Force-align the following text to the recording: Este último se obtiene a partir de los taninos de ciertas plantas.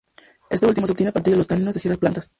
Este 0.49 0.65
último 0.65 0.87
se 0.87 0.93
obtiene 0.93 1.11
a 1.11 1.13
partir 1.13 1.33
de 1.33 1.37
los 1.37 1.45
taninos 1.45 1.75
de 1.75 1.79
ciertas 1.79 1.99
plantas. 1.99 2.27